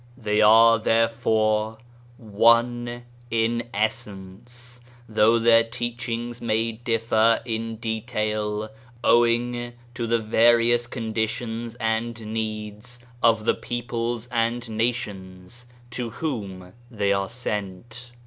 [0.17, 1.77] They are therefore,
[2.17, 8.69] one in essence, though their teachings may differ in detail
[9.03, 16.73] owing to the various condi tions and needs of the peoples and nations to whom
[16.89, 18.11] they are sent.